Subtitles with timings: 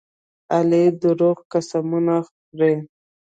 [0.55, 2.73] علي دروغ قسمونه خوري.